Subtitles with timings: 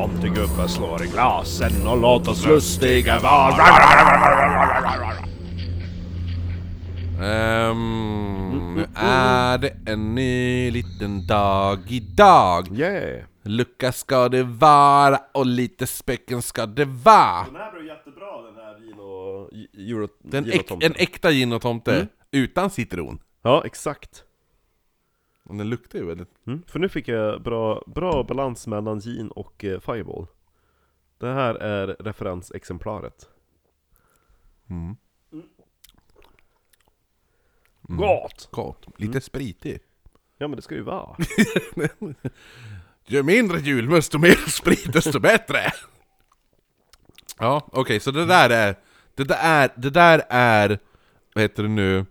[0.00, 3.64] tomtegubbar slår i glasen och låt oss lustiga vara.
[7.22, 12.78] Ehm, nu är det en ny liten dag idag.
[12.78, 13.24] Yeah!
[13.42, 17.44] Lucka ska det vara och lite späcken ska det vara.
[17.44, 19.50] Den här blev jättebra den här gin och...
[19.78, 23.18] Euro, Den gin och äk, en äkta gin och tomte utan citron.
[23.42, 24.24] Ja, exakt.
[25.50, 26.46] Och den luktar ju väldigt...
[26.46, 26.62] Mm.
[26.66, 30.26] För nu fick jag bra, bra balans mellan gin och eh, fireball.
[31.18, 33.28] Det här är referensexemplaret.
[34.68, 34.96] Mm.
[37.82, 38.48] Gott!
[38.50, 38.86] Gott.
[38.96, 39.80] Lite spritig.
[40.38, 41.16] Ja men det ska ju vara.
[43.06, 45.72] Ju mindre julmust och mer sprit desto bättre!
[47.38, 48.76] Ja, okej, så det där är...
[49.14, 50.78] Det där är, det där är...
[51.34, 52.06] Vad heter det nu?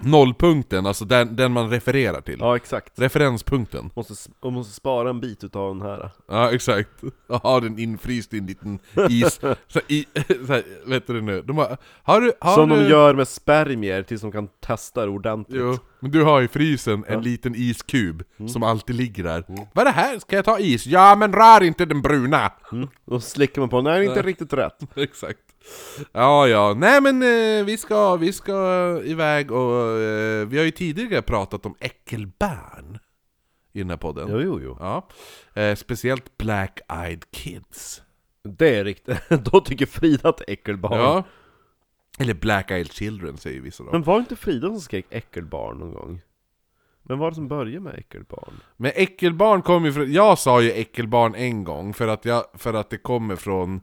[0.00, 2.36] Nollpunkten, alltså den, den man refererar till.
[2.40, 2.98] Ja exakt.
[2.98, 3.90] Referenspunkten.
[3.94, 6.10] Måste, och måste spara en bit utav den här.
[6.28, 6.88] Ja, exakt.
[7.28, 8.78] Ha den infryst i en liten
[9.10, 9.40] is...
[9.68, 10.06] så, i,
[10.46, 11.42] så här, heter det nu?
[11.42, 12.32] De har, har du...
[12.40, 15.60] Har Som du, de gör med spermier tills de kan testa det ordentligt.
[15.60, 19.44] Jo, men du har i frysen en liten iskub som alltid ligger där.
[19.48, 20.18] Vad är det här?
[20.18, 20.86] Ska jag ta is?
[20.86, 22.52] Ja, men rör inte den bruna!
[23.06, 24.78] Då slickar man på den, nej inte riktigt rätt.
[24.96, 25.38] Exakt.
[26.12, 26.74] Ja, ja.
[26.74, 28.54] Nej men eh, vi, ska, vi ska
[29.04, 32.98] iväg och eh, vi har ju tidigare pratat om äckelbarn
[33.72, 34.28] i den här podden.
[34.30, 34.76] Jo, jo, jo.
[34.80, 35.08] Ja.
[35.62, 38.02] Eh, speciellt Black Eyed Kids.
[38.44, 39.18] Det är riktigt.
[39.52, 41.00] Då tycker Frida att det är äckelbarn.
[41.00, 41.24] Ja.
[42.18, 43.92] Eller Black Eyed Children säger vissa då.
[43.92, 46.20] Men var det inte Frida som skrek äckelbarn någon gång?
[47.02, 48.60] Men var det som började med äckelbarn?
[48.76, 50.12] Men äckelbarn kommer ju från...
[50.12, 53.80] Jag sa ju äckelbarn en gång för att, jag, för att det kommer från...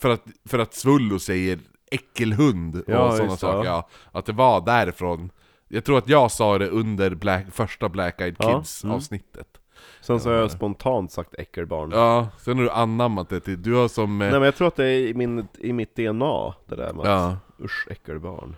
[0.00, 1.58] För att, för att Svullo säger
[1.90, 3.68] äckelhund och Ja, sådana saker.
[3.68, 3.88] ja.
[4.12, 5.30] Att det var därifrån.
[5.68, 8.96] Jag tror att jag sa det under Black, första Black Eyed Kids mm.
[8.96, 9.46] avsnittet.
[10.00, 11.90] Sen så har jag spontant sagt äckelbarn.
[11.90, 13.62] Ja, sen har du anammat det till...
[13.62, 14.22] Du har som...
[14.22, 16.92] eh, Nej men jag tror att det är i, min, i mitt DNA, det där
[16.92, 17.26] med Ja.
[17.26, 18.56] att usch, äckelbarn.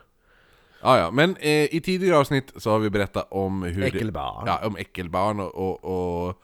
[0.83, 4.45] Ja, ja, men eh, i tidigare avsnitt så har vi berättat om hur Äckelbarn.
[4.45, 5.85] Det, ja, om äckelbarn och, och,
[6.25, 6.35] och eh,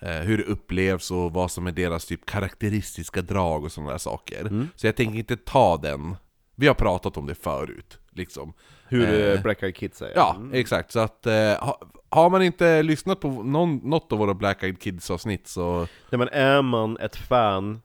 [0.00, 4.40] hur det upplevs och vad som är deras typ karaktäristiska drag och sådana där saker.
[4.40, 4.68] Mm.
[4.76, 6.16] Så jag tänker inte ta den.
[6.54, 8.52] Vi har pratat om det förut, liksom.
[8.88, 10.16] Hur Eh, eh, Black Eyed Kids säger.
[10.16, 10.92] Ja, exakt.
[10.92, 14.80] Så att eh, ha, har man inte lyssnat på någon, något av våra Black Eyed
[14.80, 15.78] Kids avsnitt så...
[16.10, 17.80] Nej men är man ett fan,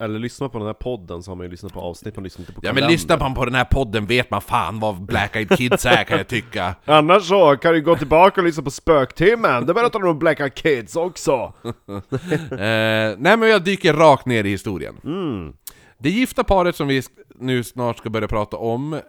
[0.00, 2.42] eller lyssnar på den här podden så har man ju lyssnat på avsnitt, man lyssnar
[2.42, 5.36] inte på Ja men lyssnar man på den här podden vet man fan vad Black
[5.36, 6.74] Eyed Kids är kan jag tycka.
[6.84, 10.40] Annars så kan du gå tillbaka och lyssna på Spöktimmen, det berättar de om Black
[10.40, 11.52] Eyed Kids också!
[12.50, 14.94] Eh, nej men jag dyker rakt ner i historien.
[15.04, 15.52] Mm.
[15.98, 17.02] Det gifta paret som vi
[17.40, 19.00] nu snart ska börja prata om, eh,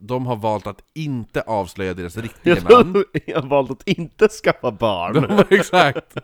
[0.00, 3.04] de har valt att inte avslöja deras riktiga namn.
[3.26, 5.14] jag har valt att inte skaffa barn.
[5.14, 6.16] De, exakt!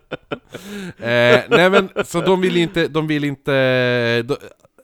[0.99, 4.23] Eh, nej men, så de vill inte, de vill inte...
[4.23, 4.37] De,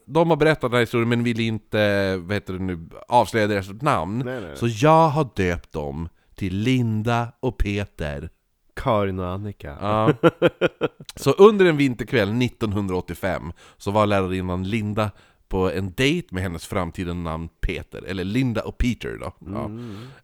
[0.07, 3.83] de har berättat den här historien men vill inte, vad heter det nu, avslöja deras
[3.83, 4.23] namn.
[4.25, 4.57] Nej, nej.
[4.57, 8.31] Så jag har döpt dem till Linda och Peter.
[8.77, 9.77] Karin och Annika.
[9.81, 10.13] Ja.
[11.17, 15.11] Så under en vinterkväll 1985 så var lärarinnan Linda
[15.49, 19.33] på en dejt med hennes framtida namn Peter, eller Linda och Peter då.
[19.39, 19.65] Ja.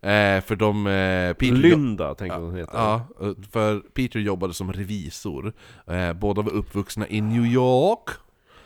[0.08, 0.86] Eh, för de...
[0.86, 2.72] Eh, Peter Lynda tänkte hon heta.
[2.74, 3.06] Ja,
[3.50, 5.52] för Peter jobbade som revisor.
[5.86, 8.08] Eh, båda var uppvuxna i New York.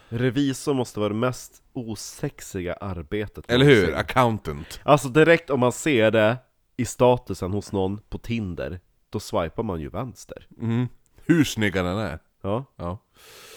[0.09, 3.95] Revisor måste vara det mest osexiga arbetet Eller hur?
[3.95, 4.81] Accountant.
[4.83, 6.37] Alltså direkt om man ser det
[6.77, 8.81] i statusen hos någon på Tinder,
[9.11, 10.47] då swipar man ju vänster.
[10.61, 10.89] Mm.
[11.27, 12.19] Hur snygg den är.
[12.43, 12.99] Ja, Ja.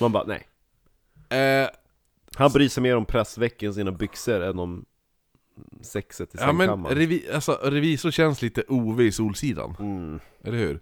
[0.01, 0.47] man bara nej.
[1.39, 1.69] Eh,
[2.39, 4.85] Han bryr sig mer om pressvecken sina byxor än om
[5.81, 6.97] sexet i ja men sängkammaren.
[6.97, 9.75] revi alltså, revisor känns lite OV i Solsidan.
[9.79, 10.19] Mm.
[10.43, 10.79] Eller hur?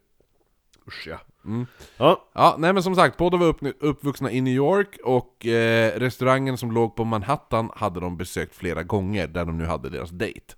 [0.88, 1.20] Usch ja.
[1.46, 1.66] Mm.
[1.98, 6.00] Ja, Ja, nej men som sagt, båda var upp, uppvuxna i New York och eh,
[6.00, 10.10] restaurangen som låg på Manhattan hade de besökt flera gånger där de nu hade deras
[10.10, 10.54] dejt.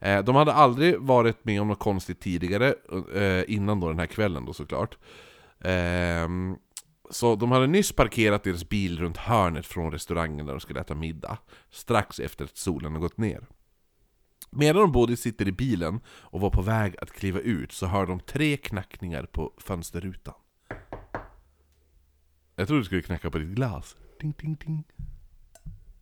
[0.00, 2.74] Eh, de hade aldrig varit med om något konstigt tidigare,
[3.14, 4.96] eh, innan då den här kvällen då såklart.
[5.64, 6.56] Ehm,
[7.10, 10.94] så de hade nyss parkerat deras bil runt hörnet från restaurangen där de skulle äta
[10.94, 11.38] middag,
[11.70, 13.46] strax efter att solen har gått ner.
[14.50, 18.06] Medan de båda sitter i bilen och var på väg att kliva ut så hör
[18.06, 20.34] de tre knackningar på fönsterrutan.
[22.56, 23.96] Jag trodde du skulle knacka på ditt glas.
[24.20, 24.84] Ding, ding, ding.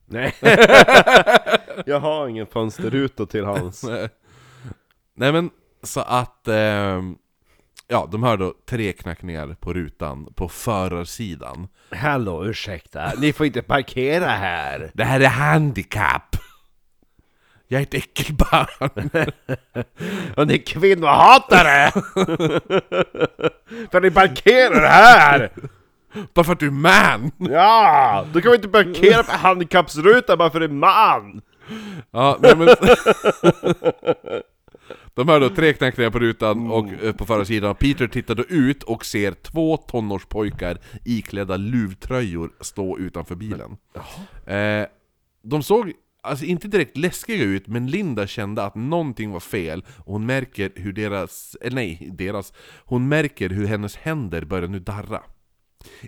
[0.07, 0.35] nej.
[1.87, 3.85] jag har ingen fönsterruta till hans.
[3.85, 4.09] Nej.
[5.15, 5.51] Nej men,
[5.83, 6.49] så att...
[6.49, 7.19] ehm,
[7.87, 11.69] ja, de hör då tre knackningar på rutan på förarsidan.
[11.91, 14.91] Hallå, ursäkta, ni får inte parkera här.
[14.95, 16.37] Det här är handikapp!
[17.69, 18.91] Jag är ett äckelbarn!
[20.37, 21.91] Och ni är kvinnohatare!
[23.91, 25.51] för ni parkerar här!
[26.35, 27.31] Bara för att du är man!
[27.39, 28.27] Ja!
[28.33, 31.41] Då kan vi inte parkera på handikappsrutan bara för att det är man!
[32.11, 32.69] Ja, nej men...
[35.19, 37.75] De hör då tre knackningar på rutan och eh, på förarsidan.
[37.75, 43.77] Peter tittar då ut och ser två tonårspojkar iklädda luvtröjor stå utanför bilen.
[44.47, 44.87] Eh,
[45.43, 45.93] de såg
[46.23, 50.73] alltså inte direkt läskiga ut, men Linda kände att någonting var fel och hon märker
[50.75, 52.53] hur deras, eller nej, deras,
[52.85, 55.23] hon märker hur hennes händer börjar nu darra.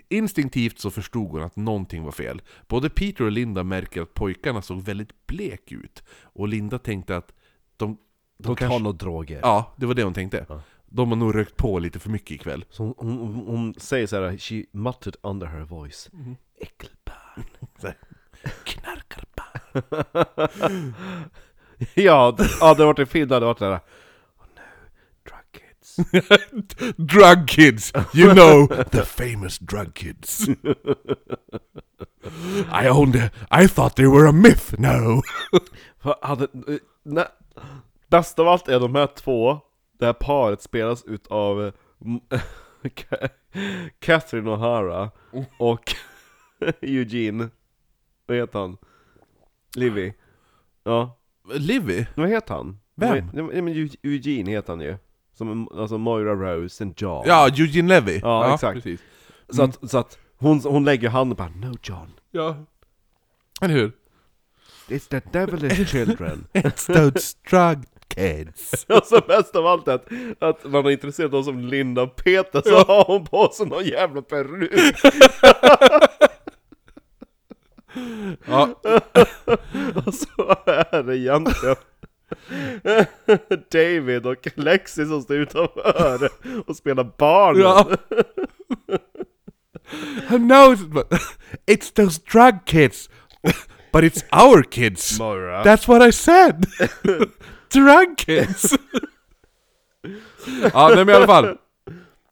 [0.09, 2.41] Instinktivt så förstod hon att någonting var fel.
[2.67, 6.03] Både Peter och Linda märker att pojkarna såg väldigt blek ut.
[6.23, 7.33] Och Linda tänkte att
[7.77, 7.97] de...
[8.43, 9.39] De tar nog droger.
[9.43, 10.45] Ja, det var det hon tänkte.
[10.85, 12.65] De har nog rökt på lite för mycket ikväll.
[12.69, 16.09] Så hon, hon, hon, säger så här, she muttered under her voice.
[16.59, 17.45] Äckelbarn.
[18.63, 20.93] Knarkarbarn.
[21.93, 23.79] ja, d- ja, det har varit en film där det varit det där.
[24.37, 24.61] Oh no,
[25.29, 25.95] drug kids.
[26.97, 27.93] drug kids!
[28.13, 30.47] You know, the famous drug kids.
[32.83, 33.15] I owned
[33.51, 35.21] I thought they were a myth, no!
[35.99, 36.47] För Hade,
[37.03, 37.25] nej,
[38.11, 39.59] bäst av allt är de här två,
[39.99, 41.71] det här paret spelas utav
[42.05, 42.19] m-
[42.83, 43.29] Ka-
[43.99, 45.09] Catherine O'Hara
[45.59, 45.95] och
[46.81, 47.49] Eugene,
[48.25, 48.77] vad heter han?
[49.75, 50.13] Livy.
[50.83, 51.17] Ja,
[51.53, 52.05] Livy?
[52.15, 52.79] vad heter han?
[52.95, 53.25] Vem?
[53.33, 54.97] Nej men Eu- Eugene heter han ju.
[55.33, 57.23] Som, alltså Moira Rose and John.
[57.27, 58.19] Ja, Eugene Levy.
[58.19, 58.73] Ja, exakt.
[58.73, 59.01] Precis.
[59.49, 62.55] Så att, så att hon, hon lägger handen på No John, Ja.
[63.61, 63.91] Eller hur?
[64.87, 66.47] it's the devilish children.
[66.53, 67.85] It's those drug
[68.15, 68.85] kids.
[68.89, 70.07] Alltså bäst av allt är att,
[70.39, 73.85] att man är intresserad av som Linda och Peter så har hon på sig någon
[73.85, 74.71] jävla peruk.
[78.45, 78.69] Ja,
[80.05, 81.75] Och så är det egentligen
[83.71, 86.29] David och Lexi som står utanför
[86.67, 87.59] och spelar barn.
[87.59, 87.87] ja.
[90.29, 90.79] Who knows?
[91.67, 93.09] It's those drug kids.
[93.91, 95.19] But it's our kids.
[95.19, 95.63] Moira.
[95.63, 96.65] That's what I said!
[97.73, 98.73] Drug kids!
[100.73, 101.57] ja, nej men i alla fall.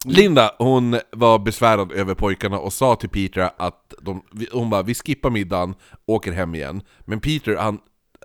[0.06, 4.22] Linda, hon var besvärad över pojkarna och sa till Peter att de,
[4.52, 5.76] hon bara 'Vi skippar middagen,
[6.06, 7.80] åker hem igen' Men Peter, han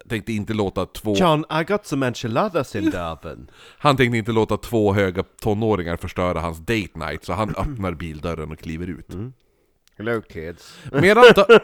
[0.09, 1.15] tänkte inte låta två...
[1.15, 3.51] John, I got some enchiladas in the oven.
[3.79, 8.53] Han tänkte inte låta två höga tonåringar förstöra hans date night, så han öppnar bildörren
[8.53, 9.09] och kliver ut.
[9.99, 10.79] Hello kids.
[10.93, 11.59] Medan, dö-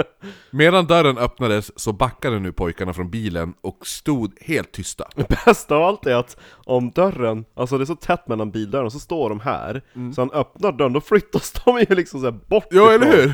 [0.50, 5.08] Medan dörren öppnades så backade nu pojkarna från bilen och stod helt tysta.
[5.28, 8.98] Bäst av allt är att om dörren, alltså det är så tätt mellan bildörren, så
[8.98, 9.82] står de här,
[10.14, 13.28] så han öppnar dörren, då flyttas de ju liksom så bort Ja, eller hur?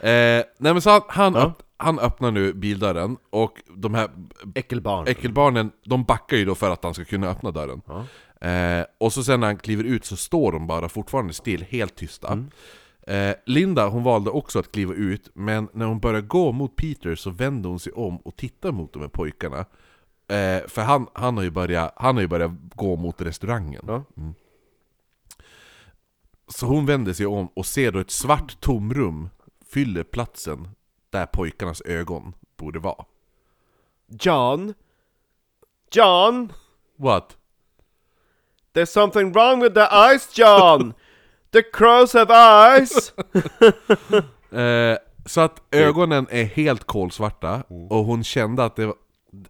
[0.00, 1.40] Eh, nej men så han, han, Ja.
[1.46, 4.08] öpp, han öppnar nu bildörren och de här
[4.54, 5.06] Äckelbarn.
[5.08, 7.80] äckelbarnen, de backar ju då för att han ska kunna öppna dörren.
[7.86, 8.04] Ja.
[8.40, 11.96] Eh, och så sen när han kliver ut så står de bara fortfarande still, helt
[11.96, 12.46] tysta.
[13.06, 17.14] Eh, Linda hon valde också att kliva ut, men när hon började gå mot Peter
[17.14, 19.58] så vände hon sig om och tittade mot de här pojkarna.
[20.28, 23.84] Eh, för han, han, har ju börjat, han har ju börjat gå mot restaurangen.
[23.86, 24.04] Ja.
[26.48, 29.28] Så hon vänder sig om och ser då ett svart tomrum
[29.66, 30.68] fyller platsen
[31.10, 33.04] där pojkarnas ögon borde vara.
[34.08, 34.74] John?
[35.92, 36.52] John?
[36.96, 37.37] What?
[38.78, 40.94] There's something wrong with the eyes, John!
[41.50, 43.12] The crows have eyes!
[44.50, 48.94] Eh, så att ögonen är helt kolsvarta, och hon kände att det var...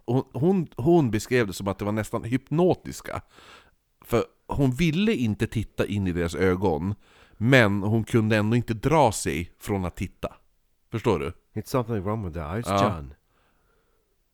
[0.05, 3.21] Hon, hon, hon beskrev det som att det var nästan hypnotiska.
[4.05, 6.95] För hon ville inte titta in i deras ögon,
[7.37, 10.33] men hon kunde ändå inte dra sig från att titta.
[10.91, 11.33] Förstår du?
[11.53, 12.83] It's something wrong with the eyes, Ja.
[12.83, 13.13] John.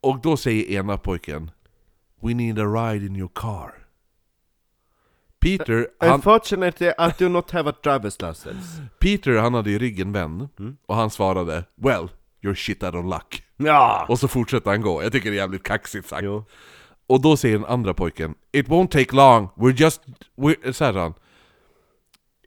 [0.02, 1.52] Och då säger ena pojken
[2.22, 3.85] We need a ride in your car.
[5.46, 8.82] Peter, han, Unfortunately, I do not have a driver's license.
[9.00, 10.50] Peter han hade i ryggen vän,
[10.86, 12.10] och han svarade Well,
[12.42, 13.44] you're shit out of luck.
[13.58, 14.06] Ja!
[14.10, 15.04] Och så fortsätter han gå.
[15.04, 16.24] Jag tycker det är jävligt kaxigt sagt.
[16.24, 16.46] Jo.
[17.08, 20.02] Och då säger den andra pojken It won't take long, we're just...
[20.36, 21.14] We're, så här han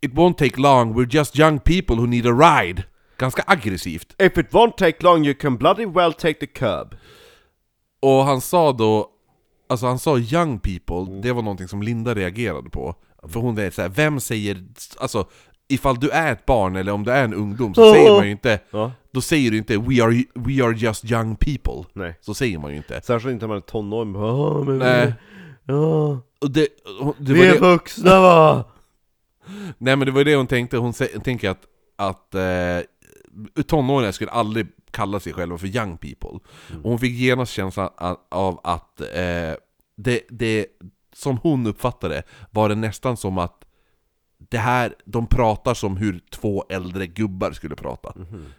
[0.03, 2.83] It won't take long, we're just young people who need a ride.
[3.19, 4.23] Ganska aggressivt.
[4.23, 6.97] If it won't take long you can bloody well take the curb.
[8.01, 9.11] Och han sa då...
[9.69, 12.95] Alltså han sa young people, det var någonting som Linda reagerade på.
[13.29, 14.65] För hon är såhär, vem säger...
[14.99, 15.27] Alltså,
[15.69, 18.31] ifall du är ett barn eller om du är en ungdom så säger man ju
[18.31, 18.61] inte...
[18.71, 18.93] Ja.
[19.13, 22.19] Då säger du inte 'We are, we are just young people' Nej.
[22.21, 23.01] Så säger man ju inte.
[23.05, 24.17] Särskilt inte när man är tonåring.
[24.17, 25.13] "Åh, men Nej.
[25.65, 26.21] Ja.
[26.41, 26.69] Och det,
[27.19, 28.65] det Vi är det, vuxna va?
[29.79, 31.61] Nej men det var det hon tänkte, hon, sä- tänker att,
[31.97, 36.41] att eh, tonåringar skulle aldrig kalla sig själva för young people.
[36.83, 37.91] Och hon fick genast känslan
[38.29, 39.55] av att eh,
[39.97, 40.67] det, det,
[41.13, 43.65] som hon uppfattade var det nästan som att
[44.39, 48.15] det här, de pratar som hur två äldre gubbar skulle prata.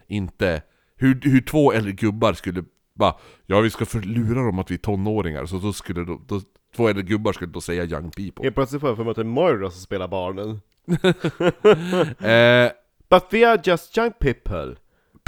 [0.06, 0.62] Inte
[0.96, 3.14] hur, hur två äldre gubbar skulle bara
[3.46, 6.40] Ja vi ska förlura dem att vi är tonåringar, så då skulle då, då,
[6.76, 8.44] två äldre gubbar skulle då säga young people.
[8.44, 10.60] Helt plötsligt får jag för mig att det är Moira som spelar barnen.
[12.20, 12.70] Eh,
[13.10, 14.76] But we are just young people.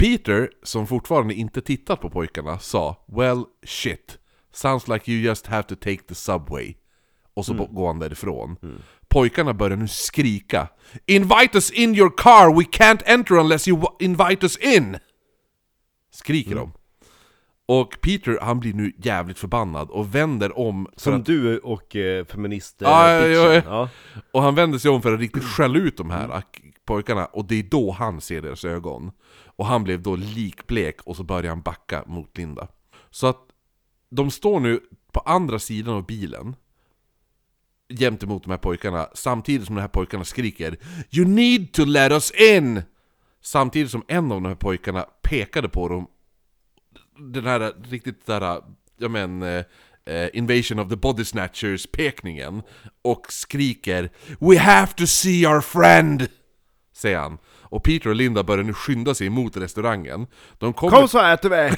[0.03, 4.17] Peter, som fortfarande inte tittat på pojkarna, sa Well, shit.
[4.53, 6.73] Sounds like you just have to take the subway.
[7.33, 8.55] Och så går han därifrån.
[9.07, 10.67] Pojkarna börjar nu skrika
[11.05, 14.97] Invite us in your car, we can't enter unless you invite us in!
[16.11, 16.71] Skriker de.
[17.65, 22.25] Och Peter, han blir nu jävligt förbannad och vänder om Som att, du och eh,
[22.25, 23.89] feminister Ja, ja, ja, ja.
[24.31, 27.45] Och han vänder sig om för att riktigt skälla ut de här ak- pojkarna, och
[27.45, 29.11] det är då han ser deras ögon.
[29.45, 32.67] Och han blev då likblek, och så börjar han backa mot Linda.
[33.09, 33.41] Så att
[34.09, 34.79] de står nu
[35.11, 36.55] på andra sidan av bilen,
[37.89, 40.77] jämt emot de här pojkarna, samtidigt som de här pojkarna skriker
[41.11, 42.81] 'You need to let us in!'
[43.41, 46.07] Samtidigt som en av de här pojkarna pekade på dem,
[47.17, 48.61] den här riktigt där,
[48.97, 52.61] jag men, eh, Invasion of the Body Snatchers pekningen
[53.01, 54.09] och skriker
[54.39, 56.27] 'We have to see our friend!'
[56.93, 57.37] Säger han.
[57.73, 60.27] Och Peter och Linda börjar nu skynda sig mot restaurangen.
[60.57, 60.97] De kommer...
[60.97, 61.55] Kom så äter vi!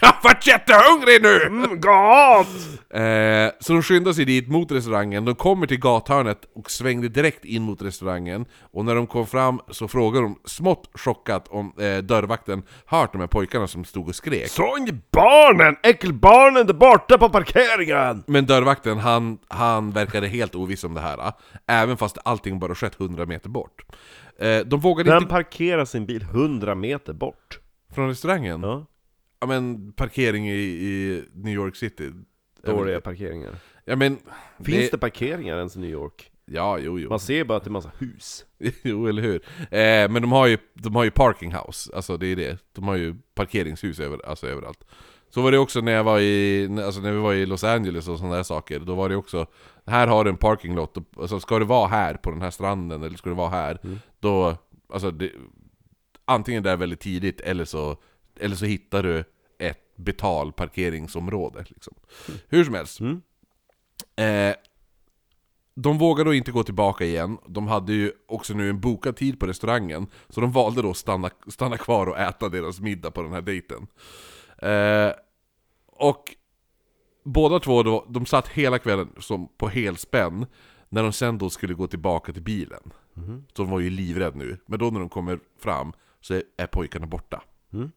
[0.00, 1.42] Jag har varit jättehungrig nu!
[1.42, 2.46] Mm, gott!
[2.90, 7.44] Eh, så de skyndar sig dit mot restaurangen, de kommer till gathörnet och svängde direkt
[7.44, 11.98] in mot restaurangen Och när de kom fram så frågade de smått chockat om eh,
[11.98, 15.76] dörrvakten hört de här pojkarna som stod och skrek Så in barnen!
[15.82, 18.24] Äckelbarnen där borta på parkeringen!
[18.26, 21.32] Men dörrvakten, han, han verkade helt oviss om det här eh,
[21.66, 23.82] Även fast allting bara skett 100 meter bort
[24.66, 25.30] De vågade Den inte...
[25.30, 27.60] parkerar sin bil 100 meter bort.
[27.94, 28.62] Från restaurangen?
[28.62, 28.86] Ja.
[29.40, 32.12] Ja men parkering i, i New York City
[32.62, 33.54] Dåliga parkeringar.
[33.84, 34.18] Ja men...
[34.64, 36.30] Finns det parkeringar ens i New York?
[36.44, 38.46] Ja, jo, jo Man ser bara att det är massa hus.
[38.82, 39.42] Jo, eller hur?
[39.60, 42.58] Eh, men de har, ju, de har ju parking house, alltså det är det.
[42.72, 44.84] De har ju parkeringshus över, alltså överallt.
[45.30, 48.08] Så var det också när jag var i, alltså när vi var i Los Angeles
[48.08, 48.78] och sådana där saker.
[48.78, 49.46] Då var det också,
[49.86, 52.50] här har du en parking lot, och- alltså ska det vara här på den här
[52.50, 53.78] stranden eller ska det vara här?
[54.20, 54.56] Då,
[54.92, 55.32] alltså det,
[56.24, 57.96] antingen det är väldigt tidigt eller så,
[58.40, 59.24] eller så hittar du
[59.58, 61.64] ett betalparkeringsområde.
[61.68, 61.94] Liksom.
[62.48, 63.00] Hur som helst.
[63.00, 63.22] Mm.
[64.16, 64.56] Eh,
[65.74, 69.40] de vågade då inte gå tillbaka igen, de hade ju också nu en bokad tid
[69.40, 73.22] på restaurangen Så de valde då att stanna, stanna kvar och äta deras middag på
[73.22, 73.86] den här dejten
[74.58, 75.12] eh,
[75.86, 76.24] Och
[77.26, 80.46] båda två, då, de satt hela kvällen som på helspänn
[80.88, 82.92] När de sen då skulle gå tillbaka till bilen.
[83.54, 86.66] Så de var ju livrädda nu, men då när de kommer fram så är, är
[86.66, 87.42] pojkarna borta.
[87.72, 87.90] Mm.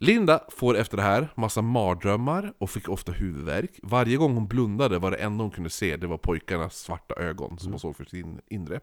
[0.00, 3.70] Linda får efter det här massa mardrömmar och fick ofta huvudvärk.
[3.82, 7.58] Varje gång hon blundade var det enda hon kunde se det var pojkarnas svarta ögon
[7.58, 8.80] som hon såg för sin inre.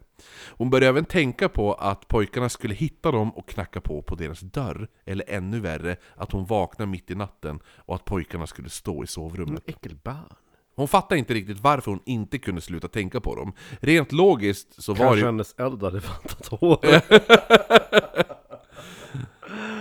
[0.48, 4.40] Hon började även tänka på att pojkarna skulle hitta dem och knacka på på deras
[4.40, 4.88] dörr.
[5.04, 9.06] Eller ännu värre, att hon vaknade mitt i natten och att pojkarna skulle stå i
[9.06, 9.62] sovrummet.
[9.66, 10.36] Äckelbarn.
[10.74, 13.52] Hon fattade inte riktigt varför hon inte kunde sluta tänka på dem.
[13.80, 16.78] Rent logiskt så var det Kanske hennes äldre hade fattat hår.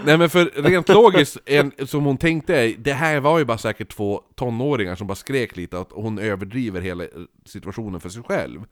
[0.06, 3.96] Nej men för rent logiskt, en, som hon tänkte, det här var ju bara säkert
[3.96, 7.04] två tonåringar som bara skrek lite att hon överdriver hela
[7.46, 8.66] situationen för sig själv.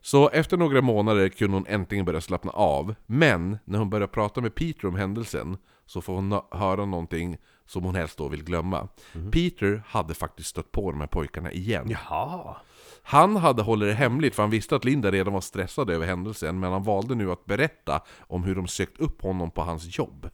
[0.00, 4.40] Så efter några månader kunde hon äntligen börja slappna av, men när hon börjar prata
[4.40, 8.88] med Peter om händelsen så får hon höra någonting som hon helst då vill glömma.
[9.32, 11.88] Peter hade faktiskt stött på de här pojkarna igen.
[11.90, 12.56] Jaha.
[13.02, 16.60] Han hade hållit det hemligt för han visste att Linda redan var stressad över händelsen
[16.60, 20.30] men han valde nu att berätta om hur de sökt upp honom på hans jobb.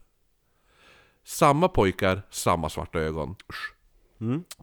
[1.29, 3.31] Samma pojkar, samma svarta ögon.
[3.31, 3.75] Usch.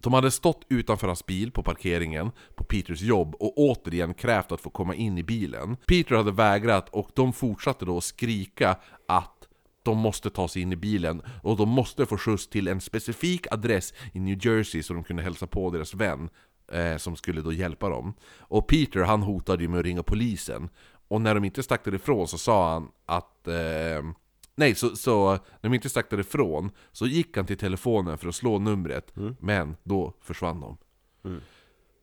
[0.02, 4.62] De hade stått utanför hans bil på parkeringen på Peters jobb och återigen krävt att
[4.62, 5.78] få komma in i bilen.
[5.88, 9.48] Peter hade vägrat och de fortsatte då skrika att
[9.84, 13.48] de måste ta sig in i bilen och de måste få skjuts till en specifik
[13.52, 16.30] adress i New Jersey så de kunde hälsa på deras vän
[16.72, 18.14] eh, som skulle då hjälpa dem.
[18.40, 20.70] Och Peter han hotade ju med att ringa polisen.
[21.08, 23.48] Och när de inte stack därifrån så sa han att...
[23.48, 24.16] Eh,
[24.56, 28.36] nej, så, så när de inte stack därifrån så gick han till telefonen för att
[28.36, 30.78] slå numret, men då försvann de.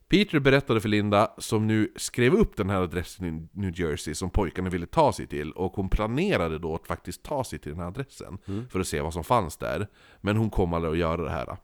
[0.07, 4.29] Peter berättade för Linda, som nu skrev upp den här adressen i New Jersey som
[4.29, 7.79] pojkarna ville ta sig till, och hon planerade då att faktiskt ta sig till den
[7.81, 8.37] här adressen
[8.69, 9.87] för att se vad som fanns där.
[10.21, 11.57] Men hon kom aldrig att göra det här.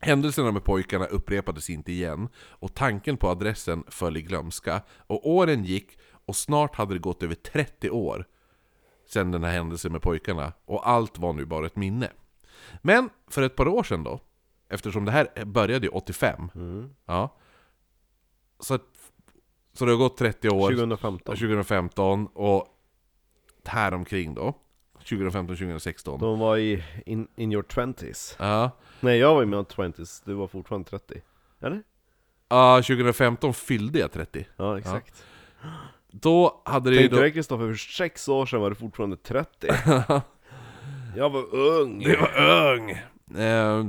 [0.00, 5.64] Händelserna med pojkarna upprepades inte igen, och tanken på adressen föll i glömska, och åren
[5.64, 8.26] gick, och snart hade det gått över 30 år
[9.12, 10.52] sen den här händelsen med pojkarna.
[10.64, 12.10] Och allt var nu bara ett minne.
[12.82, 14.20] Men för ett par år sedan då,
[14.68, 16.90] eftersom det här började ju 85, Mm.
[17.06, 17.34] ja,
[18.60, 18.78] så,
[19.72, 21.36] så det har gått 30 år, 2015.
[21.36, 22.68] 2015 och
[23.64, 24.54] här omkring då,
[25.04, 26.18] 2015-2016.
[26.20, 28.36] De var i in, in your twenties.
[28.38, 31.22] Ja, Nej, jag var i mina twenties, du var fortfarande 30.
[31.60, 31.82] Eller?
[32.48, 34.46] Ja, 2015 fyllde jag 30.
[34.56, 35.24] Ja, exakt.
[36.12, 37.22] Då hade det ju Tänkte då...
[37.22, 39.66] dig Kristoffer, för sex år sedan var du fortfarande 30.
[41.16, 41.98] jag var ung.
[41.98, 42.90] Det var ung!
[43.40, 43.84] Eh,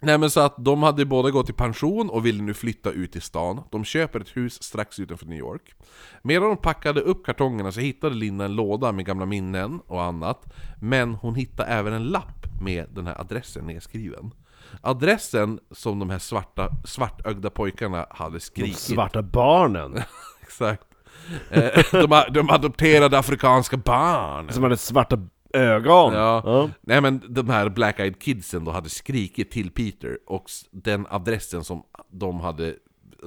[0.00, 3.12] nej men så att de hade båda gått i pension och ville nu flytta ut
[3.12, 3.62] till stan.
[3.70, 5.74] De köper ett hus strax utanför New York.
[6.22, 10.44] Medan de packade upp kartongerna så hittade Linda en låda med gamla minnen och annat.
[10.80, 14.30] Men hon hittade även en lapp med den här adressen nedskriven.
[14.80, 18.76] Adressen som de här svarta, svartögda pojkarna hade De skrikit.
[18.78, 19.98] svarta barnen.
[20.42, 20.85] Exakt.
[21.50, 24.52] Eh, de, de adopterade afrikanska barn.
[24.52, 25.18] Som hade svarta
[25.56, 26.12] ögon.
[26.12, 26.42] Ja.
[26.44, 26.70] ja.
[26.80, 31.64] Nej men de här Black Eyed Kidsen då hade skrikit till Peter och den adressen
[31.64, 32.74] som de hade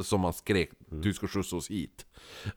[0.03, 2.05] Som man skrek 'Du ska skjutsa oss hit'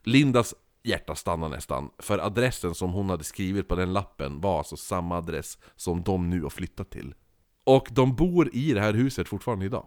[0.05, 4.77] Lindas hjärta stannade nästan För adressen som hon hade skrivit på den lappen var alltså
[4.77, 7.15] samma adress som de nu har flyttat till
[7.65, 9.87] Och de bor i det här huset fortfarande idag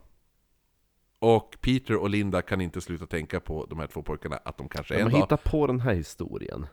[1.25, 4.69] Och Peter och Linda kan inte sluta tänka på de här två pojkarna att de
[4.69, 5.17] kanske De en har dag...
[5.19, 6.67] hittat på den här historien.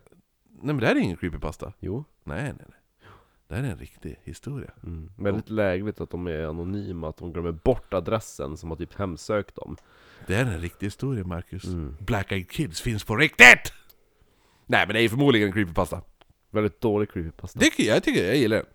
[0.45, 2.05] Nej men det här är ingen creepypasta Jo.
[2.25, 2.79] Nej nej nej
[3.49, 5.11] Det här är en riktig historia Mm.
[5.19, 9.55] Väldigt lägligt att de är anonyma, att de glömmer bort adressen som har typ hemsökt
[9.55, 9.77] dem.
[10.27, 11.65] Det är en riktig historia Marcus.
[11.65, 11.97] Mm.
[12.01, 13.73] Black Eyed Kids finns på riktigt!
[14.67, 16.03] Nej men det är förmodligen en creepypasta.
[16.51, 17.59] Väldigt dålig creepypasta.
[17.59, 18.67] Det, jag tycker jag gillar den.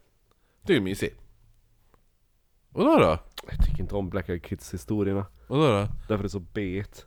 [0.62, 1.14] Det är mysig.
[2.70, 3.20] Vadå då?
[3.50, 5.26] Jag tycker inte om Black Eyed Kids historierna.
[5.48, 5.88] Vadå då?
[6.08, 7.06] Därför är det så bet.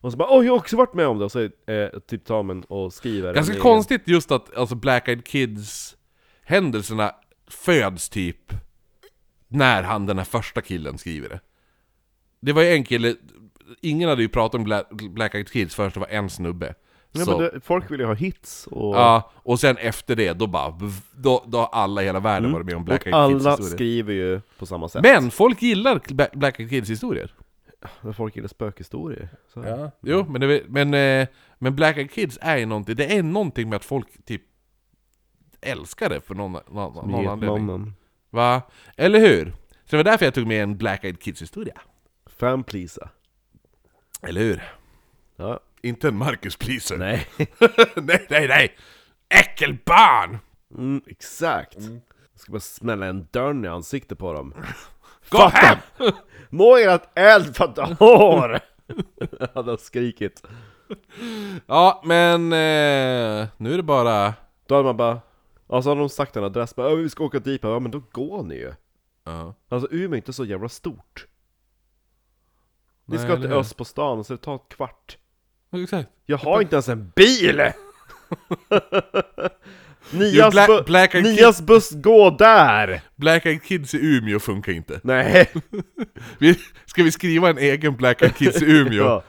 [0.00, 1.24] Och så bara åh jag har också varit med om det!
[1.24, 4.74] Och så eh, typ tar man och skriver Ganska en egen- konstigt just att alltså
[4.74, 5.96] Black Eyed Kids
[6.42, 7.12] händelserna
[7.50, 8.52] föds typ
[9.48, 11.40] när han den här första killen skriver det.
[12.40, 13.14] Det var ju en kille,
[13.82, 16.74] ingen hade ju pratat om Black, Black Eyed Kids förrän det var en snubbe.
[17.14, 20.46] Så- men det, folk vill ju ha hits och, Ja, och sen efter det, då
[20.46, 20.74] bara,
[21.12, 23.18] då, då har alla i hela världen varit med om Black Mm.
[23.18, 23.74] och Eyed Kids alla historia.
[23.76, 25.02] skriver ju på samma sätt.
[25.02, 27.34] Men folk gillar Bla- Black Eyed Kids historier.
[28.00, 29.28] Men folk gillar spökhistorier.
[29.54, 29.90] Så.
[30.00, 33.68] Jo, men, det, men, eh, men Black Eyed Kids är ju någonting, det är någonting
[33.68, 34.42] med att folk typ
[35.60, 37.68] älskar det för någon, någon, någon anledning.
[37.68, 37.94] Getmannen.
[38.30, 38.62] Va?
[38.96, 39.52] Eller hur?
[39.84, 41.80] Så det var därför jag tog med en Black Eyed Kids historia.
[42.26, 43.08] Fan pleasa.
[44.22, 44.62] Eller hur?
[45.36, 45.60] Ja.
[45.82, 46.98] Inte en Marcus Pleaser.
[46.98, 47.26] Nej.
[47.96, 48.76] nej, nej, nej!
[49.28, 50.38] Äckelbarn!
[50.74, 51.76] Mm, exakt.
[52.32, 54.54] Jag ska bara smälla en dörr i ansiktet på dem.
[55.30, 55.78] Gå hem!
[56.50, 58.60] Må ert eldfatta hår!
[59.54, 60.42] Hade han skrikit.
[61.66, 64.34] Ja, men eh, nu är det bara...
[64.66, 65.20] Då hade man bara,
[65.68, 67.90] ja så hade de sagt en adress, bara, "Ja, vi ska åka dit, ja men
[67.90, 68.72] då går ni ju.
[69.24, 69.54] Ja.
[69.68, 71.26] Alltså Umeå är inte så jävla stort.
[73.06, 73.58] Vi Nej, ska eller till hur?
[73.58, 75.18] öst på stan, så det tar ett kvart.
[75.72, 76.08] Exakt.
[76.26, 77.60] Jag har inte ens en bil!
[80.10, 83.00] Nias, Black- bu- Black Nias buss går där!
[83.16, 85.00] Black Eyed Kids i Umeå funkar inte.
[85.04, 85.50] Nej!
[86.38, 86.54] Vi,
[86.86, 89.04] ska vi skriva en egen Black Eyed Kids i Umeå?
[89.04, 89.22] Ja.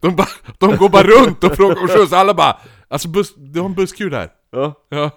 [0.00, 0.26] De, ba,
[0.58, 2.56] de går bara runt och frågar om skjuts, alla bara
[2.88, 4.28] Alltså buss, du har en busskur där?
[4.52, 4.74] Ja.
[4.88, 5.10] Ja.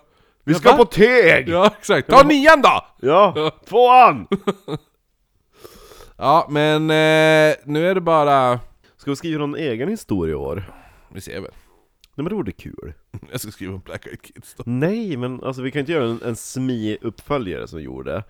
[0.43, 0.77] Vi Ja, ska va?
[0.77, 1.49] på Teg!
[1.49, 2.09] Ja, exakt.
[2.09, 2.85] Ta nian då!
[3.01, 4.27] Ja, tvåan!
[6.17, 8.59] Ja, men eh, nu är det bara...
[8.97, 10.63] Ska vi skriva någon egen historia i år?
[11.13, 11.51] Vi ser väl.
[12.21, 12.93] Nej men det vore kul.
[13.31, 14.63] Jag ska skriva om Black Eyed Kids då.
[14.65, 18.23] Nej, men alltså vi kan inte göra en, en smi-uppföljare som gjorde.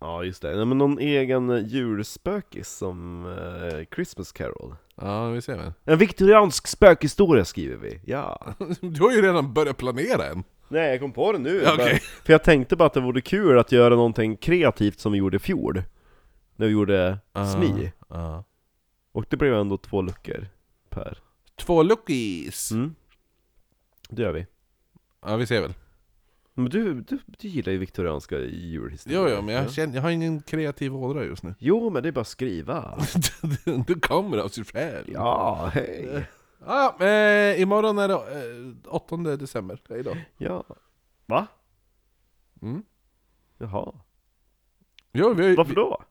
[0.00, 0.56] Ja, just det.
[0.56, 4.74] Nej, men någon egen julspökis som eh, Christmas Carol.
[4.96, 5.72] Ja, vi ser väl.
[5.84, 8.00] En viktoriansk spökhistoria skriver vi.
[8.04, 8.46] Ja.
[8.80, 10.44] Du har ju redan börjat planera en.
[10.68, 11.62] Nej, jag kom på det nu.
[11.64, 11.86] Ja, okej.
[11.86, 15.18] Bara- För jag tänkte bara att det vore kul att göra någonting kreativt som vi
[15.18, 15.82] gjorde i fjol.
[16.56, 17.18] När vi gjorde
[17.54, 17.92] smi.
[18.08, 18.44] Ja.
[19.12, 20.46] Och det blev ändå två luckor
[20.92, 21.18] per.
[21.56, 22.70] Två lookies.
[22.70, 22.94] Mm.
[24.08, 24.46] Det gör vi.
[25.26, 25.74] Ja, vi ser väl.
[26.54, 29.20] Men du, du, du gillar ju viktorianska julhistorier.
[29.22, 31.54] Jo, jo, men jag, känner, jag har ingen kreativ ådra just nu.
[31.58, 32.98] Jo, men det är bara att skriva.
[33.86, 35.04] du kommer av sig själv.
[35.12, 36.26] Ja, hej.
[36.66, 39.80] Ja, eh, imorgon är det eh, 8 december.
[39.88, 40.16] Hej då.
[40.38, 40.64] Ja.
[41.26, 41.46] Va?
[42.62, 42.82] Mm.
[43.58, 43.92] Jaha.
[45.12, 46.02] Jo, vi, har, ju- Varför då?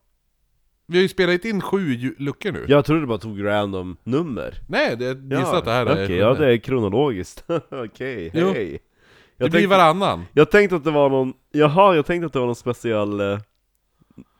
[0.92, 2.64] Vi har ju spelat in sju ju- luckor nu.
[2.68, 4.60] Jag trodde du bara tog random nummer.
[4.68, 6.20] Nej, det, gissa att det här Okej, är...
[6.20, 7.44] ja det är kronologiskt.
[7.70, 8.46] Okej, Jo.
[8.52, 8.70] hej.
[8.72, 10.24] det Jag blir tänkte, varannan.
[10.32, 13.38] jag tänkte att det var någon, jaha, jag tänkte att det var någon speciell eh,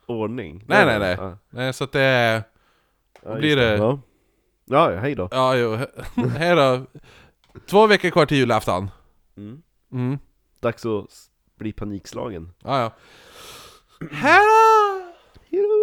[0.06, 0.64] ordning.
[0.68, 1.16] Nej, nej, nej.
[1.20, 1.38] Ja.
[1.50, 2.42] Nej, så att det är...
[3.24, 4.00] Ja, blir just det- Ja.
[4.64, 5.28] ja, hej då.
[5.30, 5.78] Ja, jo.
[6.38, 6.86] Här då.
[7.66, 8.90] Två veckor kvar till julafton.
[9.36, 9.62] Mm.
[9.92, 10.18] Mm.
[10.60, 11.26] Dags att s-
[11.58, 12.52] bli panikslagen.
[12.64, 12.90] Ja, ja.
[14.10, 15.81] Hejdå!